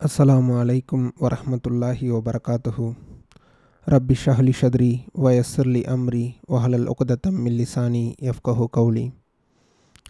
[0.00, 2.92] அஸ்ஸலாமு அலைக்கும் வரமத்துல்லாஹி வபரகாத்துஹு.
[3.86, 9.12] ரப்பி ஷஹ்லி ஷத்ரி வயசர்லி அம்ரி வஹலல் உக்தத்தம் மில்லிசானி எஃப்கஹு யஃப்கஹு கௌலி.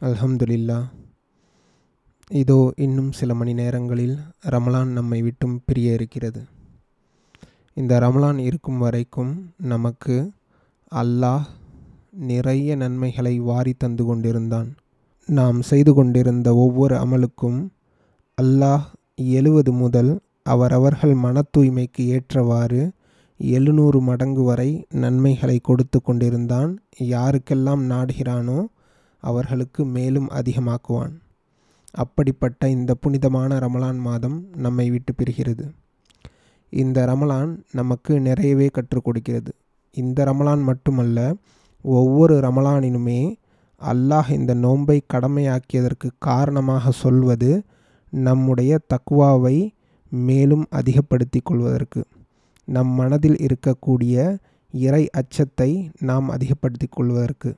[0.03, 0.88] அல்ஹம்துலில்லா
[2.30, 6.45] இதோ இன்னும் சில மணி நேரங்களில் ரமலான் நம்மை விட்டும் பிரிய இருக்கிறது.
[7.75, 10.32] இந்த ரமலான் இருக்கும் வரைக்கும் நமக்கு
[10.93, 11.46] அல்லாஹ்
[12.12, 14.77] நிறைய நன்மைகளை வாரி தந்து கொண்டிருந்தான்.
[15.27, 17.70] நாம் செய்து கொண்டிருந்த ஒவ்வொரு அமலுக்கும்
[18.34, 22.90] அல்லாஹ் எழுவது முதல் அவரவர்கள் மன தூய்மைக்கு ஏற்றவாறு
[23.39, 26.79] எழுநூறு மடங்கு வரை நன்மைகளை கொடுத்து கொண்டிருந்தான்.
[26.99, 28.67] யாருக்கெல்லாம் நாடுகிறானோ
[29.21, 31.14] அவர்களுக்கு மேலும் அதிகமாக்குவான்.
[31.91, 35.70] அப்படிப்பட்ட இந்த புனிதமான ரமலான் மாதம் நம்மை விட்டு பிரிகிறது.
[36.70, 39.55] இந்த ரமலான் நமக்கு நிறையவே கற்றுக் கொடுக்கிறது.
[39.91, 41.34] இந்த ரமலான் மட்டுமல்ல
[41.83, 43.34] ஒவ்வொரு ரமலானினுமே
[43.80, 47.62] அல்லாஹ் இந்த நோன்பை கடமையாக்கியதற்கு காரணமாக சொல்வது
[48.11, 49.70] நம்முடைய தக்குவாவை
[50.11, 52.05] மேலும் அதிகப்படுத்தி கொள்வதற்கு
[52.64, 54.36] நம் மனதில் இருக்கக்கூடிய
[54.70, 57.55] இறை அச்சத்தை நாம் அதிகப்படுத்தி கொள்வதற்கு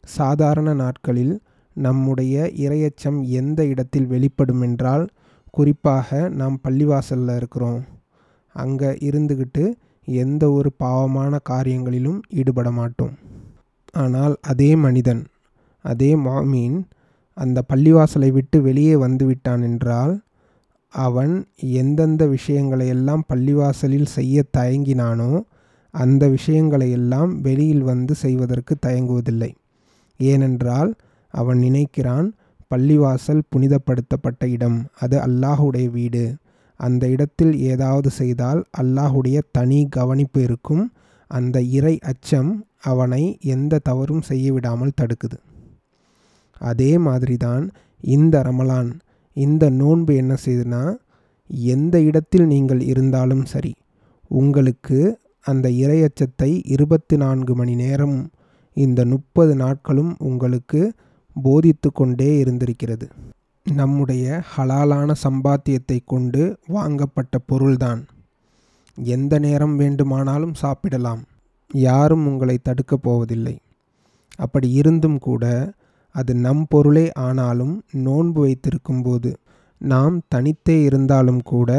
[0.00, 1.40] சாதாரண நாட்களில்
[1.72, 5.08] நம்முடைய இரையச்சம் எந்த இடத்தில் வெளிப்படும் என்றால்
[5.50, 7.84] குறிப்பாக நாம் பள்ளிவாசலில் இருக்கிறோம்.
[8.52, 9.72] அங்கே இருந்துக்கிட்டு
[10.04, 13.14] எந்த ஒரு பாவமான காரியங்களிலும் ஈடுபட மாட்டோம்
[13.92, 15.24] ஆனால் அதே மனிதன்
[15.80, 16.86] அதே மாமீன்
[17.36, 20.14] அந்த பள்ளிவாசலை விட்டு வெளியே வந்துவிட்டான் என்றால்
[20.88, 25.32] அவன் எந்தெந்த விஷயங்களை எல்லாம் பள்ளிவாசலில் செய்ய தயங்கினானோ
[25.94, 29.50] அந்த விஷயங்களை எல்லாம் வெளியில் வந்து செய்வதற்கு தயங்குவதில்லை.
[30.20, 30.90] ஏனென்றால்
[31.34, 32.26] அவன் நினைக்கிறான்
[32.74, 36.24] பள்ளிவாசல் புனிதப்படுத்தப்பட்ட இடம் அது அல்லாஹுடைய வீடு.
[36.80, 40.84] அந்த இடத்தில் ஏதாவது செய்தால் அல்லாஹுடைய தனி கவனிப்பு இருக்கும்.
[41.30, 42.50] அந்த இறை அச்சம்
[42.82, 43.22] அவனை
[43.54, 45.38] எந்த தவறும் செய்ய விடாமல் தடுக்குது.
[46.58, 48.92] அதே மாதிரி தான் இந்த ரமலான்
[49.32, 50.96] இந்த நோன்பு என்ன செய்யுதுன்னா
[51.48, 53.74] எந்த இடத்தில் நீங்கள் இருந்தாலும் சரி
[54.28, 58.30] உங்களுக்கு அந்த இரையச்சத்தை இருபத்தி நான்கு மணி நேரம்
[58.72, 60.92] இந்த முப்பது நாட்களும் உங்களுக்கு
[61.32, 63.08] போதித்து கொண்டே இருந்திருக்கிறது.
[63.64, 68.06] நம்முடைய ஹலாலான சம்பாத்தியத்தை கொண்டு வாங்கப்பட்ட பொருள்தான்.
[68.96, 71.22] எந்த நேரம் வேண்டுமானாலும் சாப்பிடலாம்.
[71.72, 73.58] யாரும் உங்களை தடுக்கப் போவதில்லை.
[74.36, 75.72] அப்படி இருந்தும் கூட
[76.18, 77.74] அது நம் பொருளே ஆனாலும்
[78.06, 79.30] நோன்பு வைத்திருக்கும் போது
[79.80, 81.70] நாம் தனித்தே இருந்தாலும் கூட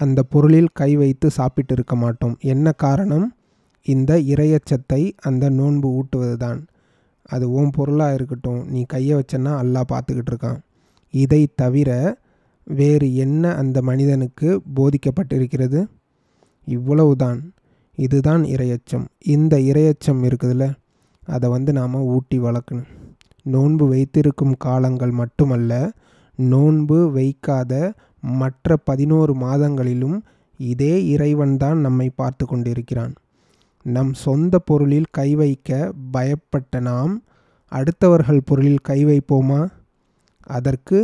[0.00, 2.36] அந்த பொருளில் கை வைத்து சாப்பிட்டு இருக்க மாட்டோம்.
[2.52, 3.26] என்ன காரணம்?
[3.86, 6.60] இந்த இரையச்சத்தை அந்த நோன்பு ஊட்டுவது தான்
[7.34, 10.58] அது ஓம் பொருளாக இருக்கட்டும் நீ கையை வச்சன்னா அல்லா பார்த்துக்கிட்டு இருக்கான்.
[11.14, 11.90] இதை தவிர
[12.64, 15.80] வேறு என்ன அந்த மனிதனுக்கு போதிக்கப்பட்டிருக்கிறது?
[16.66, 17.40] இவ்வளவுதான்.
[17.98, 19.06] இதுதான் இரையச்சம்.
[19.34, 20.66] இந்த இரையச்சம் இருக்குதுல்ல
[21.26, 22.90] அதை வந்து நாம் ஊட்டி வளர்க்கணும்.
[23.46, 25.72] நோன்பு வைத்திருக்கும் காலங்கள் மட்டுமல்ல
[26.38, 27.72] நோன்பு வைக்காத
[28.20, 30.18] மற்ற பதினோரு மாதங்களிலும்
[30.60, 33.14] இதே இறைவன்தான் நம்மை பார்த்து கொண்டிருக்கிறான்.
[33.86, 37.14] நம் சொந்த பொருளில் கை வைக்க பயப்பட்ட நாம்
[37.72, 39.62] அடுத்தவர்கள் பொருளில் கை வைப்போமா?
[40.46, 40.98] அதற்கு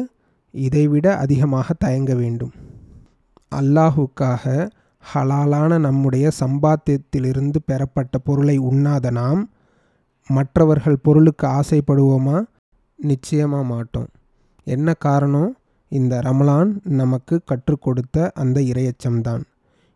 [0.55, 2.55] இதைவிட அதிகமாக தயங்க வேண்டும்.
[3.53, 4.45] அல்லாஹுக்காக
[5.03, 9.43] ஹலாலான நம்முடைய சம்பாத்தியத்திலிருந்து பெறப்பட்ட பொருளை உண்ணாத நாம்
[10.29, 12.45] மற்றவர்கள் பொருளுக்கு ஆசைப்படுவோமா?
[12.97, 14.07] நிச்சயமாக மாட்டோம்.
[14.65, 15.57] என்ன காரணம்?
[15.89, 19.43] இந்த ரமலான் நமக்கு கற்றுக் கொடுத்த அந்த இரையச்சம்தான்.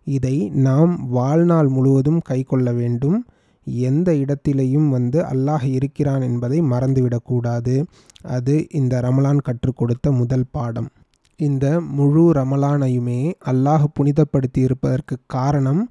[0.04, 3.24] இதை நாம் வாழ்நாள் முழுவதும் கை கொள்ள வேண்டும்.
[3.64, 7.84] எந்த இடத்திலையும் வந்து அல்லாஹ் இருக்கிறான் என்பதை மறந்துவிடக்கூடாது
[8.22, 10.88] அது இந்த ரமலான் கற்றுக் கொடுத்த முதல் பாடம்.
[11.36, 15.90] இந்த முழு ரமலானையுமே அல்லாஹ் புனிதப்படுத்தி இருப்பதற்கு காரணம்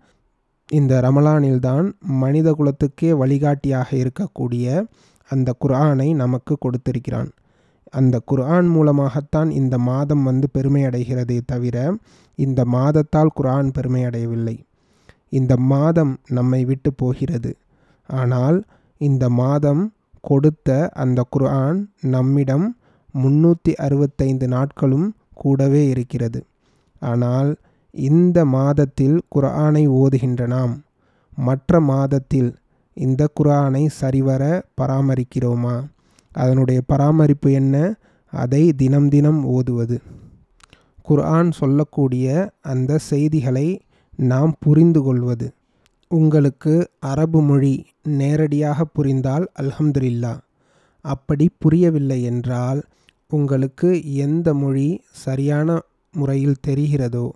[0.69, 1.87] இந்த ரமலானில்தான்
[2.21, 4.67] மனித குலத்துக்கே வழிகாட்டியாக இருக்கக்கூடிய
[5.29, 7.29] அந்த குர்ஆனை நமக்கு கொடுத்திருக்கிறான்.
[7.93, 11.77] அந்த குர்ஆன் மூலமாகத்தான் இந்த மாதம் வந்து பெருமை அடைகிறதே தவிர
[12.39, 14.55] இந்த மாதத்தால் குர்ஆன் பெருமை அடையவில்லை
[15.31, 17.51] இந்த மாதம் நம்மை விட்டு போகிறது.
[18.09, 18.57] ஆனால்
[19.01, 19.83] இந்த மாதம்
[20.23, 20.69] கொடுத்த
[21.03, 21.79] அந்த குர்ஆன்
[22.15, 22.67] நம்மிடம்
[23.13, 26.39] முன்னூற்றி அறுபத்தைந்து நாட்களும் கூடவே இருக்கிறது.
[27.01, 27.51] ஆனால்
[27.95, 30.83] இந்த மாதத்தில் குர்ஆனை ஓதுகின்ற நாம்
[31.35, 32.55] மற்ற மாதத்தில்
[32.93, 35.85] இந்த குர்ஆனை சரிவர பராமரிக்கிறோமா?
[36.31, 37.95] அதனுடைய பராமரிப்பு என்ன?
[38.31, 40.01] அதை தினம் தினம் ஓதுவது.
[41.01, 43.81] குர்ஆன் சொல்லக்கூடிய அந்த செய்திகளை
[44.17, 45.53] நாம் புரிந்து கொள்வது.
[46.07, 50.39] உங்களுக்கு அரபு மொழி நேரடியாக புரிந்தால் அல்ஹம்துலில்லா.
[51.01, 52.83] அப்படி புரியவில்லை என்றால்
[53.27, 55.81] உங்களுக்கு எந்த மொழி சரியான
[56.11, 57.29] முறையில் தெரிகிறதோ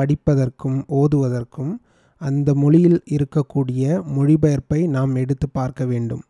[0.00, 1.72] படிப்பதற்கும் ஓதுவதற்கும்
[2.16, 6.22] அந்த மொழியில் இருக்கக்கூடிய மொழிபெயர்ப்பை நாம் எடுத்து பார்க்க வேண்டும்.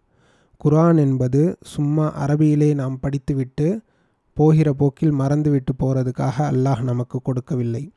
[0.64, 3.80] குரான் என்பது சும்மா அரபியிலே நாம் படித்துவிட்டு
[4.32, 7.92] போகிற போக்கில் மறந்துவிட்டு போகிறதுக்காக அல்லாஹ் நமக்கு கொடுக்கவில்லை.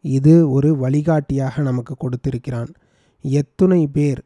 [0.00, 2.72] இது ஒரு வழிகாட்டியாக நமக்கு கொடுத்திருக்கிறான்.
[3.22, 4.20] எத்துணை பேர்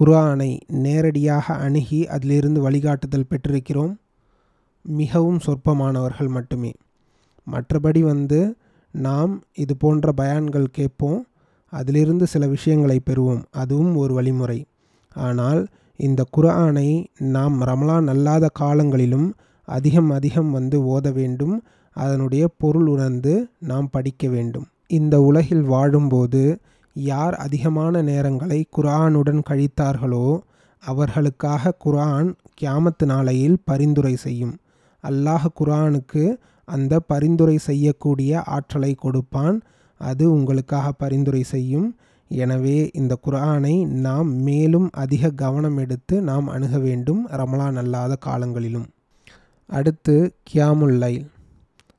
[0.00, 3.94] குர்ஆனை நேரடியாக அணுகி அதிலிருந்து வழிகாட்டுதல் பெற்றிருக்கிறோம்?
[4.82, 6.72] மிகவும் சொற்பமானவர்கள் மட்டுமே.
[7.46, 8.56] மற்றபடி வந்து
[8.90, 11.26] நாம் இது போன்ற பயான்கள் கேட்போம்.
[11.68, 13.42] அதிலிருந்து சில விஷயங்களை பெறுவோம்.
[13.50, 14.66] அதுவும் ஒரு வழிமுறை.
[15.14, 21.62] ஆனால் இந்த குர்ஆனை நாம் ரமலான் அல்லாத காலங்களிலும் அதிகம் அதிகம் வந்து ஓத வேண்டும்.
[21.92, 24.66] அதனுடைய பொருள் உணர்ந்து நாம் படிக்க வேண்டும்.
[24.86, 26.60] இந்த உலகில் வாழும்போது
[26.94, 30.40] யார் அதிகமான நேரங்களை குரானுடன் கழித்தார்களோ
[30.78, 34.56] அவர்களுக்காக குர்ஆன் கியாமத்து நாளையில் பரிந்துரை செய்யும்.
[35.08, 36.38] அல்லாஹ் குர்ஆனுக்கு
[36.74, 39.56] அந்த பரிந்துரை செய்யக்கூடிய ஆற்றலை கொடுப்பான்.
[40.00, 41.88] அது உங்களுக்காக பரிந்துரை செய்யும்.
[42.30, 43.74] எனவே இந்த குரானை
[44.06, 48.88] நாம் மேலும் அதிக கவனம் எடுத்து நாம் அணுக வேண்டும் ரமலான் அல்லாத காலங்களிலும்.
[49.68, 50.14] அடுத்து
[50.50, 51.26] கியாமுல் லைல்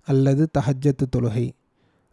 [0.04, 1.48] அல்லது தஹஜத்து தொழுகை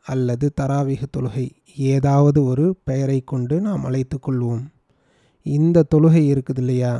[0.07, 1.47] அல்லது தராவிக தொழுகை
[1.93, 4.65] ஏதாவது ஒரு பெயரை கொண்டு நாம் அழைத்து கொள்வோம்.
[5.47, 6.95] இந்த தொழுகை இருக்குது இல்லையா?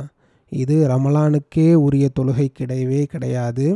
[0.51, 3.67] இது ரமலானுக்கே உரிய தொழுகை கிடையவே கிடையாது.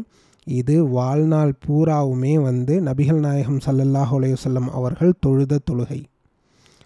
[0.52, 6.00] இது வாழ்நாள் பூராவுமே வந்து நபிகள் நாயகம் சல்லல்லாஹு அலையுசல்லம் அவர்கள் தொழுத தொழுகை.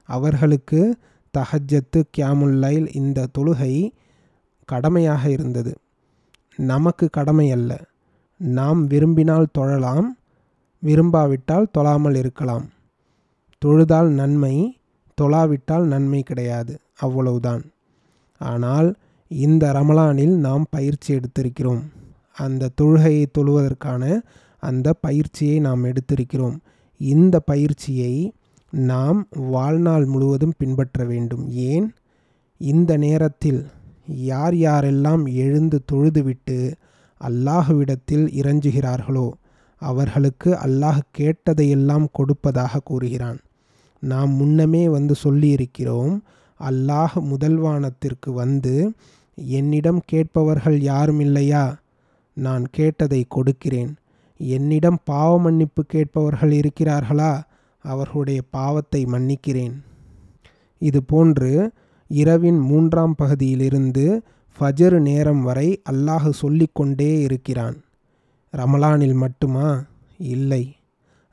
[0.09, 0.81] அவர்களுக்கு
[1.33, 3.73] தஹஜத்து கியாமுல்லைல் இந்த தொழுகை
[4.65, 5.73] கடமையாக இருந்தது.
[6.57, 7.71] நமக்கு கடமை அல்ல.
[8.37, 10.07] நாம் விரும்பினால் தொழலாம்
[10.83, 12.65] விரும்பாவிட்டால் தொழாமல் இருக்கலாம்.
[13.61, 14.55] தொழுதால் நன்மை
[15.17, 17.63] தொழாவிட்டால் நன்மை கிடையாது அவ்வளவுதான்.
[18.41, 18.89] ஆனால்
[19.27, 21.83] இந்த ரமலானில் நாம் பயிற்சி எடுத்திருக்கிறோம்.
[22.37, 24.21] அந்த தொழுகையை தொழுவதற்கான
[24.59, 26.57] அந்த பயிற்சியை நாம் எடுத்திருக்கிறோம்.
[26.97, 28.33] இந்த பயிற்சியை
[28.71, 31.49] நாம் வாழ்நாள் முழுவதும் பின்பற்ற வேண்டும்.
[31.49, 31.93] ஏன்?
[32.57, 33.67] இந்த நேரத்தில்
[34.05, 36.73] யார் யாரெல்லாம் எழுந்து தொழுதுவிட்டு
[37.21, 39.31] அல்லாஹுவிடத்தில் இறஞ்சுகிறார்களோ
[39.81, 43.39] அவர்களுக்கு அல்லாஹ் கேட்டதையெல்லாம் கொடுப்பதாக கூறுகிறான்.
[43.99, 46.19] நாம் முன்னமே வந்து சொல்லியிருக்கிறோம்
[46.59, 48.93] அல்லாஹ் முதல்வானத்திற்கு வந்து
[49.35, 51.77] என்னிடம் கேட்பவர்கள் யாரும் இல்லையா?
[52.35, 53.95] நான் கேட்டதை கொடுக்கிறேன்.
[54.37, 57.41] என்னிடம் பாவ மன்னிப்பு கேட்பவர்கள் இருக்கிறார்களா?
[57.79, 59.75] அவர்களுடைய பாவத்தை மன்னிக்கிறேன்.
[60.77, 61.71] இது போன்று
[62.07, 64.21] இரவின் மூன்றாம் பகுதியிலிருந்து
[64.59, 67.83] ஃபஜர் நேரம் வரை அல்லாஹ் சொல்லிக்கொண்டே இருக்கிறான்.
[68.57, 69.83] ரமலானில் மட்டுமா?
[70.17, 70.75] இல்லை.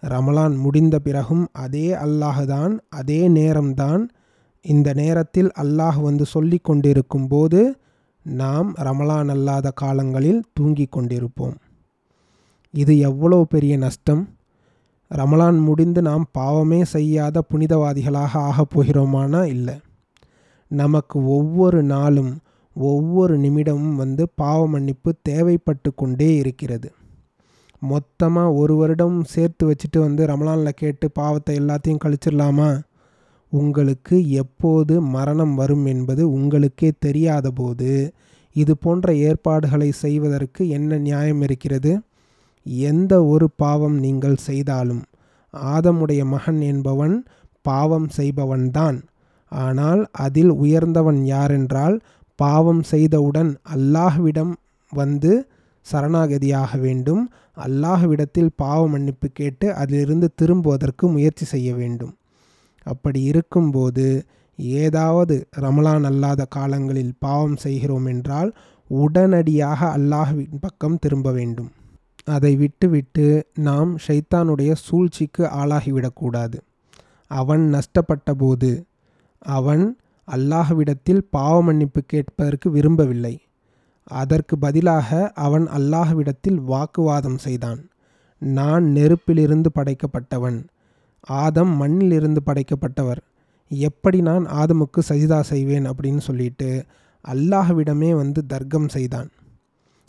[0.03, 4.09] ரமலான் முடிந்த பிறகும் அதே அல்லாஹுதான் அதே நேரம்தான்
[4.65, 7.77] இந்த நேரத்தில் அல்லாஹ் வந்து சொல்லி கொண்டிருக்கும் போது
[8.25, 11.55] நாம் ரமலான் அல்லாத காலங்களில் தூங்கி கொண்டிருப்போம்.
[12.71, 14.29] இது எவ்வளோ பெரிய நஷ்டம்?
[15.15, 19.75] ரமலான் முடிந்து நாம் பாவமே செய்யாத புனிதவாதிகளாக ஆகப் போகிறோமானா இல்லை?
[20.69, 22.39] நமக்கு ஒவ்வொரு நாளும்
[22.75, 26.93] ஒவ்வொரு நிமிடமும் வந்து பாவ மன்னிப்பு தேவைப்பட்டு கொண்டே இருக்கிறது.
[27.81, 32.81] மொத்தமாக ஒரு வருடம் சேர்த்து வச்சுட்டு வந்து ரமலானில் கேட்டு பாவத்தை எல்லாத்தையும் கழிச்சிடலாமா?
[33.53, 37.91] உங்களுக்கு எப்போது மரணம் வரும் என்பது உங்களுக்கே தெரியாத போது
[38.57, 41.93] இது போன்ற ஏற்பாடுகளை செய்வதற்கு என்ன நியாயம் இருக்கிறது?
[42.91, 45.03] எந்த ஒரு பாவம் நீங்கள் செய்தாலும்
[45.55, 47.15] ஆதமுடைய மகன் என்பவன்
[47.65, 48.99] பாவம் செய்பவன்தான்.
[49.53, 51.97] ஆனால் அதில் உயர்ந்தவன் யாரென்றால்
[52.39, 54.53] பாவம் செய்தவுடன் அல்லாஹ்விடம்
[54.93, 55.33] வந்து
[55.87, 57.23] சரணாகதியாக வேண்டும்.
[57.67, 62.13] அல்லாஹ்விடத்தில் பாவ மன்னிப்பு கேட்டு அதிலிருந்து திரும்புவதற்கு முயற்சி செய்ய வேண்டும்.
[62.85, 64.25] அப்படி இருக்கும்போது
[64.79, 68.51] ஏதாவது ரமலான் அல்லாத காலங்களில் பாவம் செய்கிறோம் என்றால்
[68.91, 71.71] உடனடியாக அல்லாஹ்வின் பக்கம் திரும்ப வேண்டும்.
[72.25, 73.27] அதை விட்டுவிட்டு
[73.59, 76.59] நாம் ஷைத்தானுடைய சூழ்ச்சிக்கு ஆளாகிவிடக்கூடாது.
[77.27, 78.87] அவன் நஷ்டப்பட்ட போது
[79.39, 79.97] அவன்
[80.29, 83.35] அல்லாஹ்விடத்தில் பாவ மன்னிப்பு கேட்பதற்கு விரும்பவில்லை.
[84.03, 87.81] அதற்கு பதிலாக அவன் அல்லாஹ்விடத்தில் வாக்குவாதம் செய்தான்.
[88.43, 90.67] நான் நெருப்பிலிருந்து படைக்கப்பட்டவன்.
[91.27, 93.21] ஆதம் மண்ணிலிருந்து படைக்கப்பட்டவர்.
[93.69, 96.85] எப்படி நான் ஆதமுக்கு சஜிதா செய்வேன் அப்படின்னு சொல்லிட்டு
[97.29, 99.31] அல்லாஹ்விடமே வந்து தர்க்கம் செய்தான்.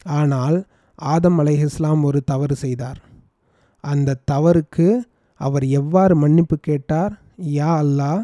[0.03, 0.65] ஆனால்
[0.96, 3.01] ஆதம் அலைஹிஸ்லாம் ஒரு தவறு செய்தார்.
[3.79, 4.98] அந்த தவறுக்கு
[5.36, 7.22] அவர் எவ்வாறு மன்னிப்பு கேட்டார்?
[7.41, 8.24] யா அல்லாஹ்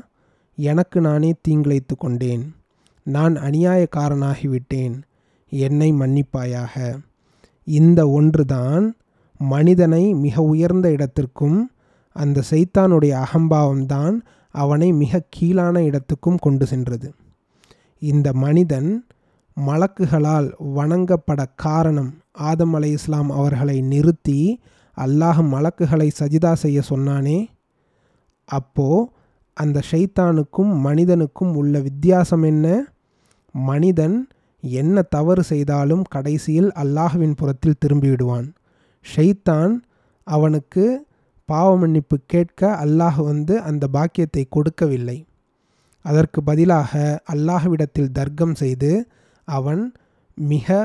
[0.56, 2.56] எனக்கு நானே தீங்கிழைத்து கொண்டேன்.
[3.04, 5.02] நான் அநியாயக்காரனாகிவிட்டேன்
[5.50, 7.04] என்னை மன்னிப்பாயாக.
[7.64, 8.96] இந்த ஒன்றுதான்
[9.38, 11.72] மனிதனை மிக உயர்ந்த இடத்திற்கும்
[12.20, 14.16] அந்த சைத்தானுடைய அகம்பாவம்தான்
[14.56, 17.10] அவனை மிக கீழான இடத்துக்கும் கொண்டு சென்றது.
[18.02, 18.90] இந்த மனிதன்
[19.58, 20.48] மலக்குகளால்
[20.78, 22.12] வணங்கப்பட காரணம்
[22.50, 24.40] ஆதம் அலை இஸ்லாம் அவர்களை நிறுத்தி
[24.98, 27.40] அல்லாஹ் மலக்குகளை சஜிதா செய்ய சொன்னானே?
[28.50, 28.88] அப்போ
[29.58, 32.68] அந்த ஷைத்தானுக்கும் மனிதனுக்கும் உள்ள வித்தியாசம் என்ன?
[33.56, 34.18] மனிதன்
[34.64, 38.48] என்ன தவறு செய்தாலும் கடைசியில் அல்லாஹுவின் புறத்தில் திரும்பிவிடுவான்
[39.06, 39.74] ஷைத்தான்
[40.28, 40.86] அவனுக்கு
[41.52, 45.18] பாவ மன்னிப்பு கேட்க அல்லாஹ் வந்து அந்த பாக்கியத்தை கொடுக்கவில்லை.
[46.06, 46.92] அதற்கு பதிலாக
[47.34, 48.92] அல்லாஹ்விடத்தில் தர்க்கம் செய்து
[49.48, 49.84] அவன்
[50.38, 50.78] மிக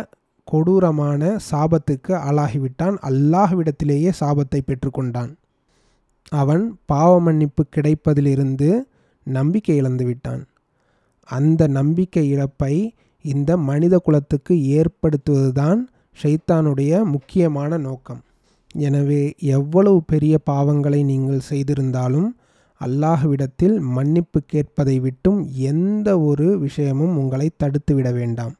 [0.48, 2.96] கொடூரமான சாபத்துக்கு ஆளாகிவிட்டான்.
[3.10, 5.32] அல்லாஹ்விடத்திலேயே சாபத்தை பெற்றுக்கொண்டான்.
[6.32, 8.68] அவன் பாவ மன்னிப்பு கிடைப்பதிலிருந்து
[9.26, 10.42] நம்பிக்கை இழந்து விட்டான்
[11.28, 12.74] அந்த நம்பிக்கை இழப்பை
[13.24, 15.80] இந்த மனித குலத்துக்கு ஏற்படுத்துவதுதான்
[16.22, 18.22] ஷைத்தானுடைய முக்கியமான நோக்கம்.
[18.74, 22.36] எனவே எவ்வளவு பெரிய பாவங்களை நீங்கள் செய்திருந்தாலும்
[22.80, 28.54] அல்லாஹ்விடத்தில் மன்னிப்பு கேட்பதை விட்டும் எந்த ஒரு விஷயமும் உங்களை தடுத்துவிட வேண்டாம்.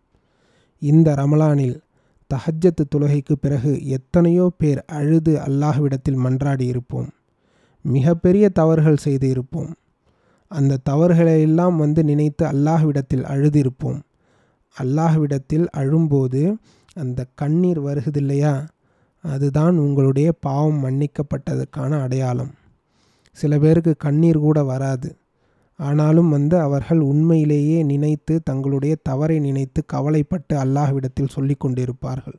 [0.78, 1.82] இந்த ரமலானில்
[2.30, 7.08] தஹஜத்து தொழுகைக்கு பிறகு எத்தனையோ பேர் அழுது அல்லாஹ்விடத்தில் மன்றாடி இருப்போம்.
[7.82, 9.70] மிகப்பெரிய தவறுகள் செய்து இருப்போம்.
[10.48, 13.98] அந்த தவறுகளை எல்லாம் வந்து நினைத்து அல்லாஹ்விடத்தில் அழுதிருப்போம்.
[14.76, 16.56] அல்லாஹ்விடத்தில் அழும்போது
[16.94, 18.66] அந்த கண்ணீர் வருகுதில்லையா
[19.24, 22.52] அதுதான் உங்களுடைய பாவம் மன்னிக்கப்பட்டதற்கான அடையாளம்.
[23.32, 25.16] சில பேருக்கு கண்ணீர் கூட வராது.
[25.76, 32.38] ஆனாலும் வந்து அவர்கள் உண்மையிலேயே நினைத்து தங்களுடைய தவறை நினைத்து கவலைப்பட்டு அல்லாஹ்விடத்தில் சொல்லி கொண்டிருப்பார்கள்.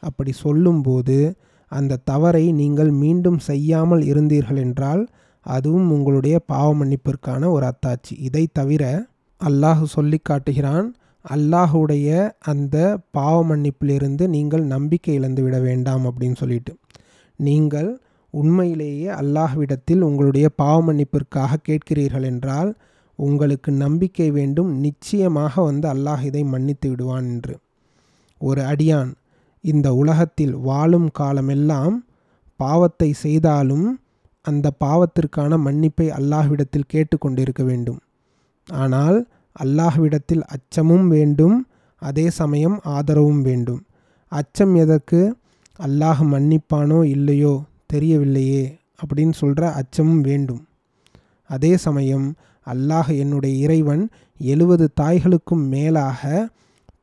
[0.00, 1.36] அப்படி சொல்லும்போது
[1.68, 5.08] அந்த தவறை நீங்கள் மீண்டும் செய்யாமல் இருந்தீர்கள் என்றால்
[5.42, 8.14] அதுவும் உங்களுடைய பாவ மன்னிப்பிற்கான ஒரு அத்தாட்சி.
[8.18, 8.84] இதை தவிர
[9.40, 10.88] அல்லாஹ் சொல்லி காட்டுகிறான்
[11.24, 12.08] அல்லாஹுடைய
[12.40, 12.76] அந்த
[13.10, 16.72] பாவ மன்னிப்பிலிருந்து நீங்கள் நம்பிக்கை இழந்து விட வேண்டாம் அப்படின்னு சொல்லிட்டு.
[17.38, 17.90] நீங்கள்
[18.34, 22.70] உண்மையிலேயே அல்லாஹ்விடத்தில் உங்களுடைய பாவ மன்னிப்பிற்காக கேட்கிறீர்கள் என்றால்
[23.18, 27.54] உங்களுக்கு நம்பிக்கை வேண்டும் நிச்சயமாக வந்து அல்லாஹ் இதை மன்னித்து விடுவான் என்று.
[28.40, 29.10] ஒரு அடியான்
[29.64, 31.96] இந்த உலகத்தில் வாழும் காலமெல்லாம்
[32.60, 33.88] பாவத்தை செய்தாலும்
[34.44, 38.00] அந்த பாவத்திற்கான மன்னிப்பை அல்லாஹ்விடத்தில் கேட்டுக்கொண்டிருக்க வேண்டும்.
[38.68, 39.18] ஆனால்
[39.62, 41.66] அல்லாஹ்விடத்தில் அச்சமும் வேண்டும்
[42.02, 43.82] அதே சமயம் ஆதரவும் வேண்டும்.
[44.32, 45.36] அச்சம் எதற்கு?
[45.80, 47.62] அல்லாஹ் மன்னிப்பானோ இல்லையோ?
[47.92, 50.66] தெரியவில்லையே அப்படின்னு சொல்கிற அச்சமும் வேண்டும்.
[51.50, 52.34] அதே சமயம்
[52.66, 56.48] அல்லாஹ் என்னுடைய இறைவன் எழுபது தாய்களுக்கும் மேலாக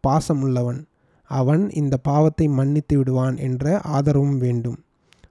[0.08, 0.82] பாசமுள்ளவன்.
[1.24, 4.78] அவன் இந்த பாவத்தை மன்னித்து விடுவான் என்ற ஆதரவும் வேண்டும்.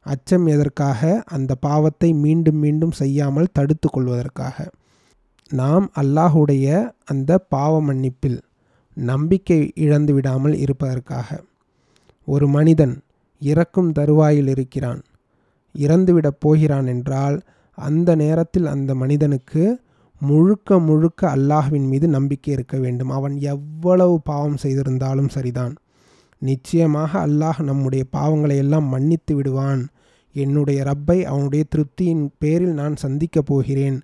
[0.03, 1.23] அச்சம் எதற்காக?
[1.27, 4.71] அந்த பாவத்தை மீண்டும் மீண்டும் செய்யாமல் தடுத்து கொள்வதற்காக.
[5.51, 8.41] நாம் அல்லாஹுடைய அந்த பாவ மன்னிப்பில்
[8.95, 11.43] நம்பிக்கை இழந்து விடாமல் இருப்பதற்காக.
[12.27, 13.01] ஒரு மனிதன்
[13.41, 15.03] இறக்கும் தருவாயில் இருக்கிறான்.
[15.79, 17.41] இறந்துவிடப் போகிறான் என்றால்
[17.75, 19.81] அந்த நேரத்தில் அந்த மனிதனுக்கு
[20.21, 23.11] முழுக்க முழுக்க அல்லாஹ்வின் மீது நம்பிக்கை இருக்க வேண்டும்.
[23.11, 25.75] அவன் எவ்வளவு பாவம் செய்திருந்தாலும் சரிதான்.
[26.39, 29.89] நிச்சயமாக அல்லாஹ் நம்முடைய பாவங்களை எல்லாம் மன்னித்து விடுவான்.
[30.33, 34.03] என்னுடைய ரப்பை அவனுடைய திருப்தியின் பேரில் நான் சந்திக்கப் போகிறேன்.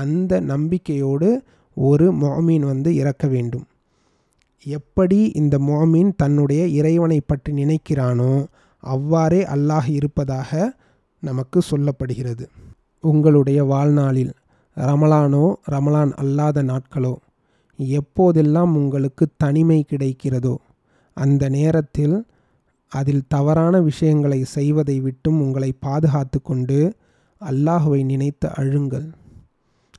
[0.00, 1.28] அந்த நம்பிக்கையோடு
[1.76, 3.66] ஒரு மோமீன் வந்து இறக்க வேண்டும்.
[4.66, 8.32] எப்படி இந்த மோமீன் தன்னுடைய இறைவனை பற்றி நினைக்கிறானோ
[8.82, 10.50] அவ்வாறே அல்லாஹ் இருப்பதாக
[11.22, 12.44] நமக்கு சொல்லப்படுகிறது.
[13.04, 14.32] உங்களுடைய வாழ்நாளில்
[14.76, 17.14] ரமலானோ ரமலான் அல்லாத நாட்களோ
[17.78, 20.54] எப்போதெல்லாம் உங்களுக்கு தனிமை கிடைக்கிறதோ
[21.16, 22.16] அந்த நேரத்தில்
[22.92, 26.78] அதில் தவறான விஷயங்களை செய்வதை விட்டும் உங்களை பாதுகாத்து கொண்டு
[27.40, 29.08] அல்லாஹுவை நினைத்து அழுங்கள்.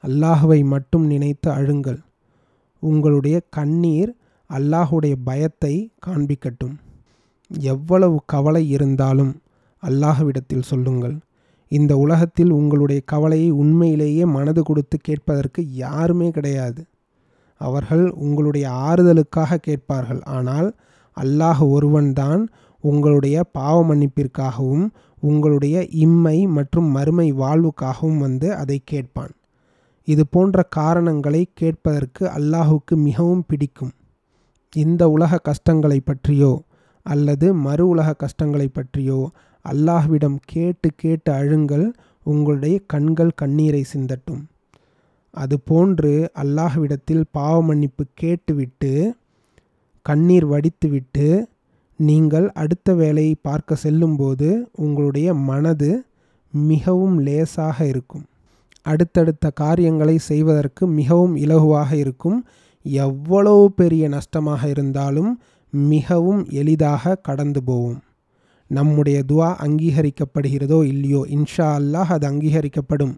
[0.03, 2.00] அல்லாஹுவை மட்டும் நினைத்து அழுங்கள்.
[2.83, 4.12] உங்களுடைய கண்ணீர்
[4.50, 6.75] அல்லாஹுடைய பயத்தை காண்பிக்கட்டும்.
[7.51, 9.33] எவ்வளவு கவலை இருந்தாலும்
[9.83, 11.15] அல்லாஹுவிடத்தில் சொல்லுங்கள்.
[11.72, 16.81] இந்த உலகத்தில் உங்களுடைய கவலையை உண்மையிலேயே மனது கொடுத்து கேட்பதற்கு யாருமே கிடையாது.
[17.62, 20.22] அவர்கள் உங்களுடைய ஆறுதலுக்காக கேட்பார்கள்.
[20.38, 20.69] ஆனால்
[21.17, 22.43] அல்லாஹ் ஒருவன்தான்
[22.83, 24.86] உங்களுடைய பாவ மன்னிப்பிற்காகவும்
[25.19, 29.33] உங்களுடைய இம்மை மற்றும் மறுமை வாழ்வுக்காகவும் வந்து அதை கேட்பான்.
[30.07, 33.93] இது போன்ற காரணங்களை கேட்பதற்கு அல்லாஹுக்கு மிகவும் பிடிக்கும்.
[34.74, 36.53] இந்த உலக கஷ்டங்களை பற்றியோ
[37.05, 39.19] அல்லது மறு உலக கஷ்டங்களை பற்றியோ
[39.65, 41.86] அல்லாஹ்விடம் கேட்டு கேட்டு அழுங்கள்
[42.24, 44.41] உங்களுடைய கண்கள் கண்ணீரை சிந்தட்டும்.
[45.33, 48.91] அதுபோன்று அல்லாஹ்விடத்தில் பாவ மன்னிப்பு கேட்டுவிட்டு
[50.05, 51.27] கண்ணீர் வடித்துவிட்டு
[52.00, 55.89] நீங்கள் அடுத்த வேலையை பார்க்க செல்லும்போது உங்களுடைய மனது
[56.53, 58.25] மிகவும் லேசாக இருக்கும்.
[58.83, 62.45] அடுத்தடுத்த காரியங்களை செய்வதற்கு மிகவும் இலகுவாக இருக்கும்.
[62.81, 67.99] எவ்வளவு பெரிய நஷ்டமாக இருந்தாலும் மிகவும் எளிதாக கடந்து போவோம்.
[68.67, 73.13] நம்முடைய துவா அங்கீகரிக்கப்படுகிறதோ இல்லையோ இன்ஷா அல்லாஹ் அது அங்கீகரிக்கப்படும்.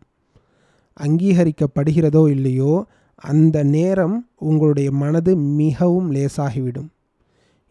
[0.99, 6.89] அங்கீகரிக்கப்படுகிறதோ இல்லையோ அந்த நேரம் உங்களுடைய மனது மிகவும் லேசாகிவிடும்.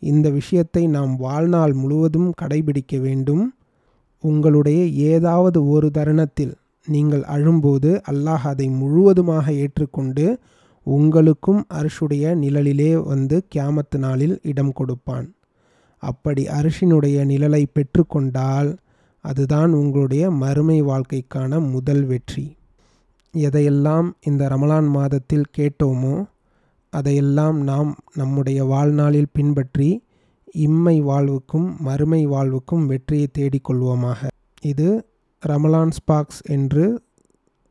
[0.03, 3.55] இந்த விஷயத்தை நாம் வாழ்நாள் முழுவதும் கடைபிடிக்க வேண்டும்.
[4.25, 6.55] உங்களுடைய ஏதாவது ஒரு தருணத்தில்
[6.87, 10.27] நீங்கள் அழும்போது அல்லாஹ் அதை முழுவதுமாக ஏற்றுக்கொண்டு
[10.87, 15.29] உங்களுக்கும் அரிஷுடைய நிழலிலே வந்து கியாமத்து நாளில் இடம் கொடுப்பான்.
[16.03, 18.71] அப்படி அரிஷினுடைய நிழலை பெற்றுக்கொண்டால்
[19.21, 22.45] அதுதான் உங்களுடைய மறுமை வாழ்க்கைக்கான முதல் வெற்றி.
[23.35, 26.17] எதையெல்லாம் இந்த ரமலான் மாதத்தில் கேட்டோமோ
[26.93, 29.89] அதையெல்லாம் நாம் நம்முடைய வாழ்நாளில் பின்பற்றி
[30.67, 34.21] இம்மை வாழ்வுக்கும் மறுமை வாழ்வுக்கும் வெற்றியை தேடிக்கொள்வோமாக.
[34.63, 34.89] இது
[35.47, 37.03] ரமலான் ஸ்பாக்ஸ் என்று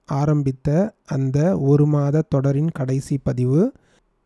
[0.05, 3.71] ஆரம்பித்த அந்த ஒரு மாத தொடரின் கடைசி பதிவு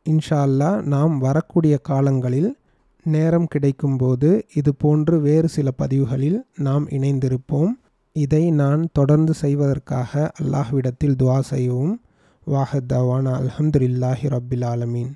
[0.09, 2.55] இன்ஷா அல்லா நாம் வரக்கூடிய காலங்களில்
[3.03, 7.71] நேரம் கிடைக்கும்போது இது போன்று வேறு சில பதிவுகளில் நாம் இணைந்திருப்போம்.
[8.11, 12.01] இதை நான் தொடர்ந்து செய்வதற்காக அல்லாஹ்விடத்தில் துவா செய்யவும்.
[12.47, 15.11] வாஹத்தவானா அலமதுல்லாஹி ரபில் ஆலமீன்.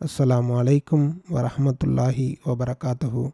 [0.00, 3.28] அஸ்லாம் அலைக்கும் வரமத்துல்லாஹி வபரகாத்தஹூ.